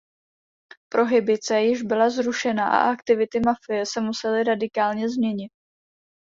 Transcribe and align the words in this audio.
Prohibice 0.89 1.61
již 1.61 1.81
byla 1.81 2.09
zrušena 2.09 2.69
a 2.69 2.91
aktivity 2.91 3.39
mafie 3.45 3.85
se 3.85 4.01
musely 4.01 4.43
radikálně 4.43 5.09
změnit. 5.09 5.49